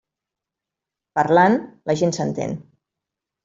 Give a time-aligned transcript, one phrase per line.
[1.21, 1.59] Parlant,
[1.93, 2.61] la gent s'entén.